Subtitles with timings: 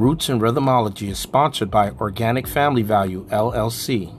[0.00, 4.14] Roots and Rhythmology is sponsored by Organic Family Value LLC.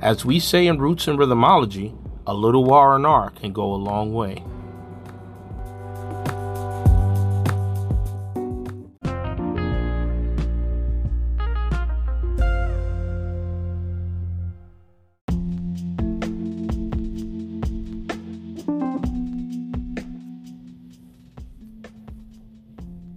[0.00, 1.94] As we say in Roots and Rhythmology,
[2.26, 4.44] a little R&R can go a long way.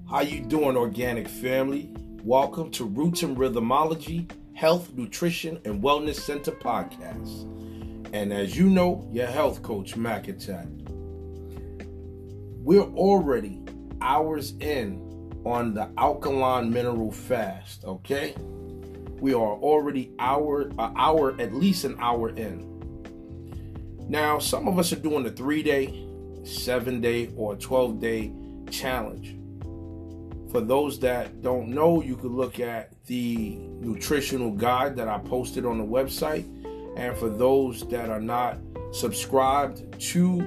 [0.10, 1.90] How you doing, organic family?
[2.24, 7.65] Welcome to Roots and Rhythmology Health, Nutrition, and Wellness Center podcast.
[8.14, 10.68] And as you know, your health coach, Attack.
[12.66, 13.62] We're already
[14.02, 15.02] hours in
[15.46, 18.36] on the alkaline mineral fast, okay?
[19.20, 22.76] We are already hour, an hour, at least an hour in.
[24.10, 26.08] Now, some of us are doing the three day,
[26.44, 28.32] seven day, or 12 day
[28.70, 29.36] challenge.
[30.52, 35.66] For those that don't know, you could look at the nutritional guide that I posted
[35.66, 36.46] on the website.
[36.96, 38.58] And for those that are not
[38.92, 40.40] subscribed to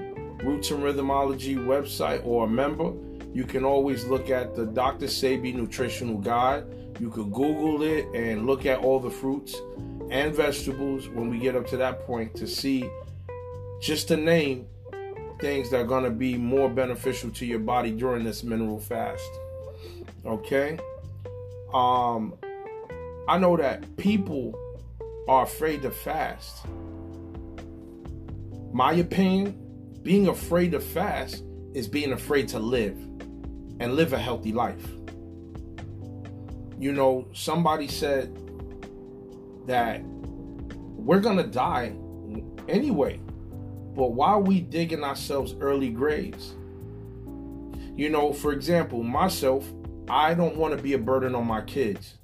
[0.43, 2.93] Roots and Rhythmology website or a member,
[3.35, 5.07] you can always look at the Dr.
[5.07, 6.65] Sebi Nutritional Guide.
[6.99, 9.55] You could Google it and look at all the fruits
[10.11, 12.89] and vegetables when we get up to that point to see
[13.81, 14.67] just to name
[15.41, 19.31] things that are going to be more beneficial to your body during this mineral fast.
[20.25, 20.79] Okay?
[21.73, 22.35] Um
[23.29, 24.59] I know that people
[25.29, 26.67] are afraid to fast.
[28.73, 29.55] My opinion,
[30.03, 31.45] being afraid to fast
[31.75, 32.97] is being afraid to live
[33.79, 34.87] and live a healthy life.
[36.79, 38.35] You know, somebody said
[39.67, 41.93] that we're going to die
[42.69, 43.21] anyway.
[43.95, 46.55] But why are we digging ourselves early graves?
[47.97, 49.67] You know, for example, myself,
[50.09, 52.15] I don't want to be a burden on my kids.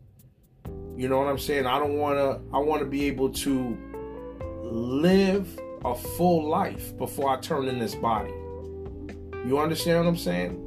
[0.97, 1.66] You know what I'm saying?
[1.66, 3.77] I don't want to I want to be able to
[4.62, 8.32] live a full life before I turn in this body.
[9.47, 10.60] You understand what I'm saying?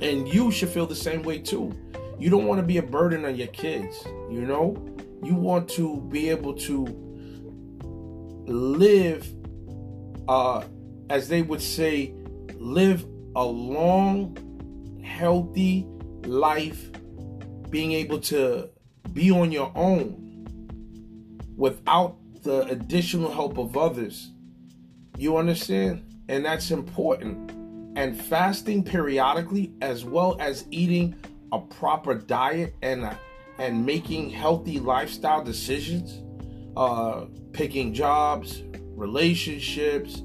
[0.00, 1.72] And you should feel the same way too.
[2.18, 4.76] You don't want to be a burden on your kids, you know?
[5.22, 6.86] You want to be able to
[8.46, 9.26] live
[10.28, 10.62] uh
[11.10, 12.14] as they would say
[12.56, 13.06] live
[13.36, 14.36] a long
[15.02, 15.86] healthy
[16.24, 16.90] life
[17.70, 18.68] being able to
[19.12, 20.20] be on your own
[21.56, 24.30] without the additional help of others.
[25.16, 26.04] You understand?
[26.28, 27.50] And that's important.
[27.96, 31.14] And fasting periodically, as well as eating
[31.52, 33.14] a proper diet and uh,
[33.58, 36.22] and making healthy lifestyle decisions,
[36.76, 38.64] uh, picking jobs,
[38.96, 40.22] relationships,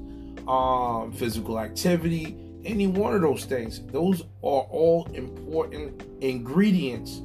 [0.48, 3.80] um, physical activity, any one of those things.
[3.86, 7.22] Those are all important ingredients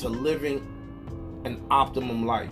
[0.00, 0.75] to living
[1.44, 2.50] an optimum life.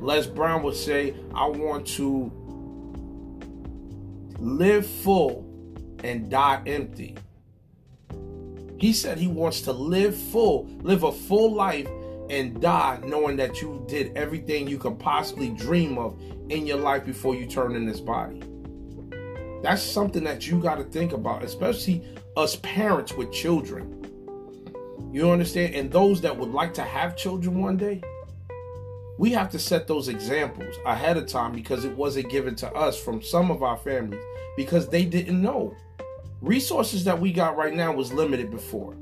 [0.00, 2.30] Les Brown would say, I want to
[4.38, 5.46] live full
[6.02, 7.16] and die empty.
[8.78, 11.88] He said he wants to live full, live a full life,
[12.28, 16.18] and die knowing that you did everything you could possibly dream of
[16.50, 18.42] in your life before you turn in this body.
[19.62, 22.04] That's something that you got to think about, especially
[22.36, 24.03] us parents with children.
[25.14, 25.76] You understand?
[25.76, 28.02] And those that would like to have children one day,
[29.16, 33.00] we have to set those examples ahead of time because it wasn't given to us
[33.00, 34.24] from some of our families
[34.56, 35.76] because they didn't know.
[36.40, 38.96] Resources that we got right now was limited before.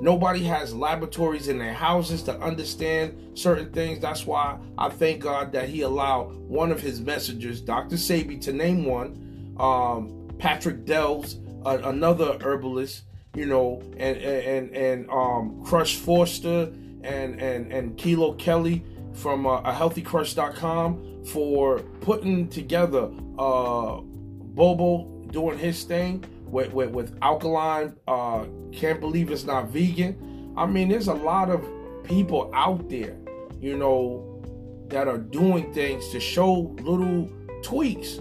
[0.00, 4.00] Nobody has laboratories in their houses to understand certain things.
[4.00, 7.94] That's why I thank God that He allowed one of His messengers, Dr.
[7.94, 13.04] Sebi, to name one, um, Patrick Delves, uh, another herbalist,
[13.38, 16.72] you know, and and and um, Crush Forster
[17.04, 25.56] and and and Kilo Kelly from uh, a healthycrush.com for putting together uh, Bobo doing
[25.56, 27.94] his thing with with, with alkaline.
[28.08, 30.52] Uh, can't believe it's not vegan.
[30.56, 31.64] I mean, there's a lot of
[32.02, 33.16] people out there,
[33.60, 34.42] you know,
[34.88, 37.30] that are doing things to show little
[37.62, 38.18] tweaks.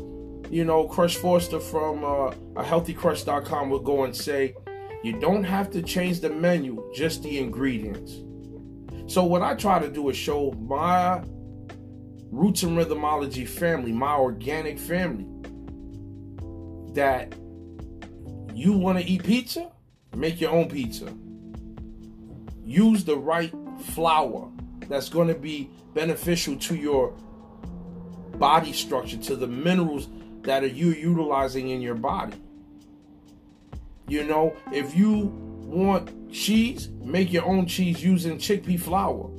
[0.51, 4.53] You know, Crush Forster from uh, a healthycrush.com will go and say,
[5.03, 8.17] you don't have to change the menu, just the ingredients.
[9.07, 11.23] So, what I try to do is show my
[12.29, 15.25] roots and rhythmology family, my organic family,
[16.93, 17.33] that
[18.53, 19.71] you want to eat pizza,
[20.15, 21.13] make your own pizza.
[22.65, 23.53] Use the right
[23.93, 24.51] flour
[24.89, 27.11] that's going to be beneficial to your
[28.35, 30.09] body structure, to the minerals
[30.41, 32.35] that are you utilizing in your body.
[34.07, 35.31] You know, if you
[35.65, 39.29] want cheese, make your own cheese using chickpea flour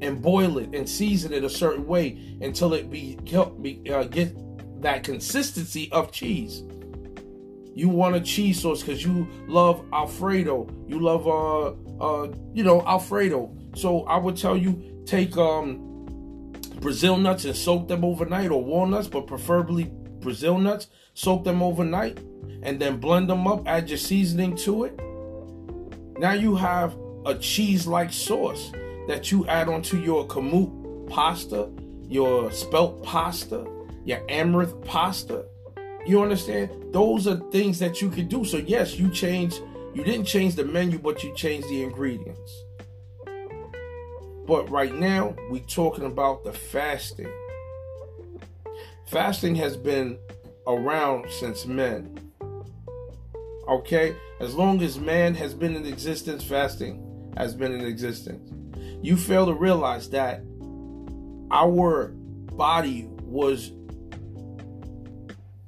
[0.00, 3.16] and boil it and season it a certain way until it be,
[3.60, 4.34] be uh, get
[4.82, 6.62] that consistency of cheese.
[7.74, 10.68] You want a cheese sauce because you love Alfredo.
[10.86, 11.68] You love uh
[12.02, 13.56] uh you know Alfredo.
[13.74, 15.88] So I would tell you take um
[16.80, 19.84] Brazil nuts and soak them overnight or walnuts, but preferably
[20.20, 20.88] Brazil nuts.
[21.14, 22.18] Soak them overnight
[22.62, 23.66] and then blend them up.
[23.66, 24.98] Add your seasoning to it.
[26.18, 28.72] Now you have a cheese-like sauce
[29.08, 31.68] that you add onto your kamut pasta,
[32.08, 33.66] your spelt pasta,
[34.04, 35.44] your amaranth pasta.
[36.06, 36.70] You understand?
[36.92, 38.44] Those are things that you could do.
[38.44, 39.54] So yes, you change.
[39.94, 42.64] You didn't change the menu, but you changed the ingredients.
[44.46, 47.30] But right now, we're talking about the fasting.
[49.06, 50.18] Fasting has been
[50.66, 52.31] around since men.
[53.68, 54.14] Okay?
[54.40, 58.50] As long as man has been in existence, fasting has been in existence.
[59.02, 60.42] You fail to realize that
[61.50, 62.08] our
[62.54, 63.72] body was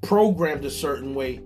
[0.03, 1.41] programmed a certain way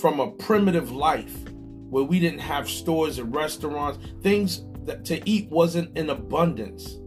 [0.00, 1.48] from a primitive life
[1.90, 6.98] where we didn't have stores and restaurants, things that to eat wasn't in abundance.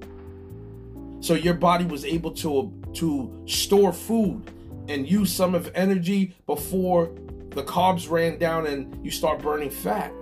[1.20, 4.50] So your body was able to to store food
[4.88, 7.14] and use some of energy before
[7.58, 10.14] the carbs ran down and you start burning fat.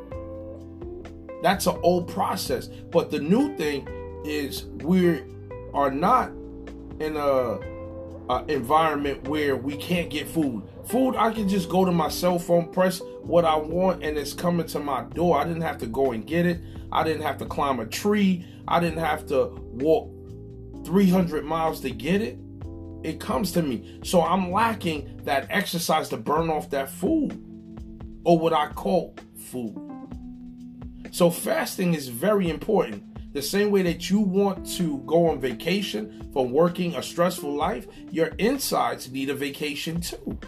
[1.44, 2.68] That's an old process.
[2.68, 3.86] But the new thing
[4.26, 5.22] is we
[5.74, 6.30] are not
[7.02, 7.60] in a,
[8.30, 10.64] a, environment where we can't get food.
[10.86, 14.32] Food, I can just go to my cell phone, press what I want, and it's
[14.32, 15.38] coming to my door.
[15.38, 16.62] I didn't have to go and get it.
[16.90, 18.46] I didn't have to climb a tree.
[18.66, 20.10] I didn't have to walk
[20.86, 22.40] 300 miles to get it.
[23.04, 24.00] It comes to me.
[24.04, 27.42] So I'm lacking that exercise to burn off that food
[28.24, 29.80] or what I call food.
[31.12, 33.04] So fasting is very important.
[33.34, 37.86] The same way that you want to go on vacation from working a stressful life,
[38.12, 40.40] your insides need a vacation too.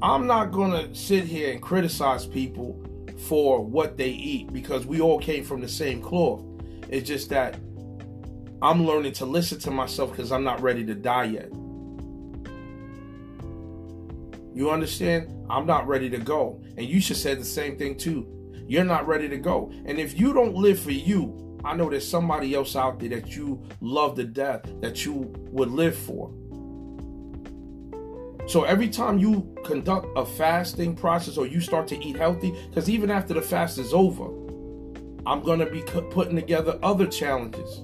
[0.00, 2.80] I'm not going to sit here and criticize people
[3.26, 6.44] for what they eat because we all came from the same cloth.
[6.88, 7.58] It's just that
[8.60, 11.50] I'm learning to listen to myself because I'm not ready to die yet.
[14.52, 15.32] You understand?
[15.48, 16.60] I'm not ready to go.
[16.76, 18.26] And you should say the same thing too.
[18.66, 19.70] You're not ready to go.
[19.86, 23.36] And if you don't live for you, I know there's somebody else out there that
[23.36, 26.32] you love to death that you would live for.
[28.48, 32.90] So every time you conduct a fasting process or you start to eat healthy, because
[32.90, 34.24] even after the fast is over,
[35.26, 37.82] I'm going to be putting together other challenges.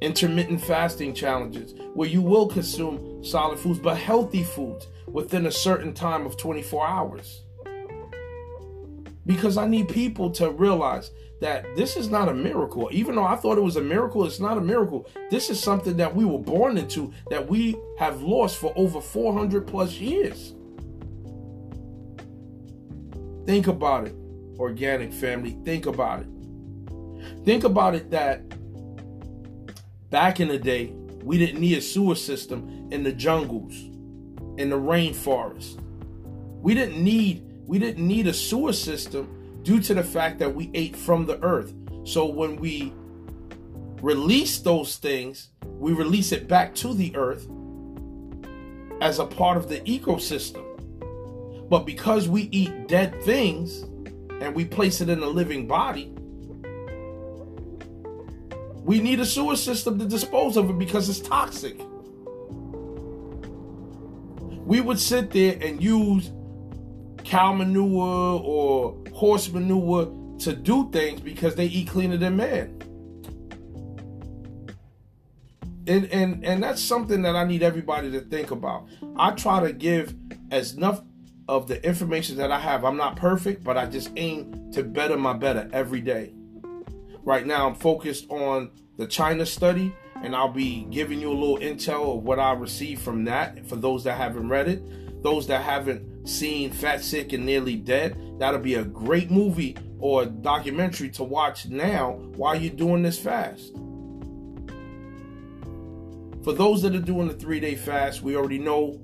[0.00, 5.94] Intermittent fasting challenges where you will consume solid foods, but healthy foods within a certain
[5.94, 7.42] time of 24 hours
[9.26, 11.10] because I need people to realize
[11.40, 12.88] that this is not a miracle.
[12.92, 15.08] Even though I thought it was a miracle, it's not a miracle.
[15.30, 19.66] This is something that we were born into that we have lost for over 400
[19.66, 20.54] plus years.
[23.44, 24.14] Think about it,
[24.58, 25.58] organic family.
[25.64, 26.26] Think about it.
[27.44, 28.45] Think about it that
[30.10, 33.74] back in the day, we didn't need a sewer system in the jungles,
[34.58, 35.80] in the rainforest.
[36.62, 40.70] We didn't need we didn't need a sewer system due to the fact that we
[40.72, 41.74] ate from the earth.
[42.04, 42.92] So when we
[44.00, 47.48] release those things, we release it back to the earth
[49.00, 50.62] as a part of the ecosystem.
[51.68, 53.82] But because we eat dead things
[54.40, 56.15] and we place it in a living body,
[58.86, 61.76] we need a sewer system to dispose of it because it's toxic.
[64.64, 66.30] We would sit there and use
[67.24, 70.06] cow manure or horse manure
[70.38, 72.80] to do things because they eat cleaner than man.
[75.88, 78.86] And, and and that's something that I need everybody to think about.
[79.16, 80.14] I try to give
[80.52, 81.02] as enough
[81.48, 82.84] of the information that I have.
[82.84, 86.34] I'm not perfect, but I just aim to better my better every day.
[87.26, 89.92] Right now, I'm focused on the China study,
[90.22, 93.74] and I'll be giving you a little intel of what I received from that for
[93.74, 95.22] those that haven't read it.
[95.24, 100.24] Those that haven't seen Fat, Sick, and Nearly Dead, that'll be a great movie or
[100.24, 103.72] documentary to watch now while you're doing this fast.
[106.44, 109.00] For those that are doing the three day fast, we already know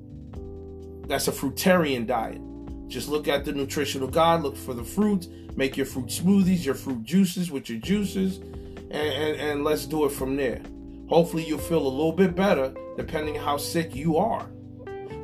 [1.08, 2.40] that's a fruitarian diet.
[2.92, 6.74] Just look at the nutritional guide, look for the fruit, make your fruit smoothies, your
[6.74, 10.60] fruit juices with your juices, and, and, and let's do it from there.
[11.08, 14.46] Hopefully, you'll feel a little bit better depending how sick you are.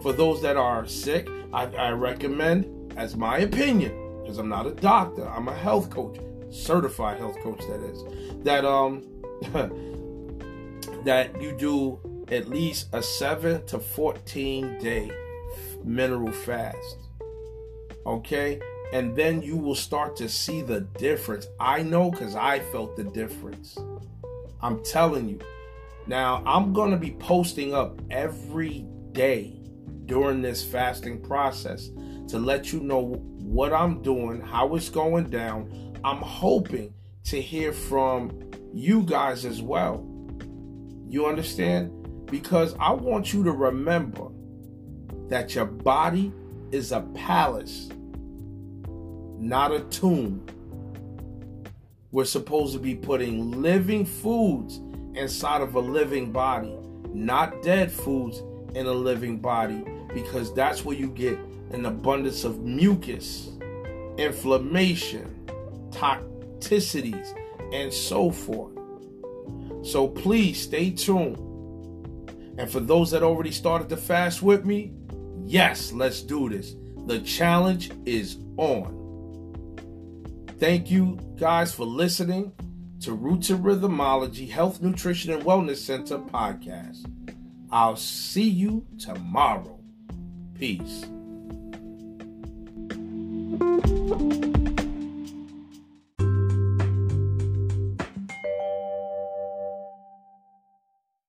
[0.00, 4.70] For those that are sick, I, I recommend, as my opinion, because I'm not a
[4.70, 8.02] doctor, I'm a health coach, certified health coach, that is,
[8.44, 9.02] that um
[11.04, 15.10] that you do at least a seven to fourteen day
[15.84, 17.07] mineral fast.
[18.08, 18.58] Okay,
[18.94, 21.46] and then you will start to see the difference.
[21.60, 23.76] I know because I felt the difference.
[24.62, 25.40] I'm telling you.
[26.06, 29.60] Now, I'm going to be posting up every day
[30.06, 31.90] during this fasting process
[32.28, 35.94] to let you know what I'm doing, how it's going down.
[36.02, 40.02] I'm hoping to hear from you guys as well.
[41.06, 42.24] You understand?
[42.24, 44.28] Because I want you to remember
[45.28, 46.32] that your body
[46.70, 47.88] is a palace,
[49.38, 50.44] not a tomb.
[52.10, 54.80] We're supposed to be putting living foods
[55.14, 56.74] inside of a living body,
[57.12, 58.42] not dead foods
[58.74, 61.38] in a living body, because that's where you get
[61.72, 63.50] an abundance of mucus,
[64.16, 65.46] inflammation,
[65.90, 67.38] toxicities,
[67.72, 68.72] and so forth.
[69.82, 71.38] So please stay tuned.
[72.58, 74.92] And for those that already started to fast with me,
[75.44, 76.74] yes, let's do this.
[77.06, 78.97] The challenge is on.
[80.58, 82.52] Thank you guys for listening
[83.02, 87.06] to Roots and Rhythmology Health, Nutrition, and Wellness Center podcast.
[87.70, 89.78] I'll see you tomorrow.
[90.54, 91.04] Peace.